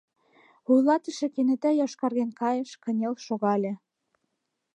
[0.65, 3.73] Вуйлатыше кенета йошкарген кайыш, кынел шогале.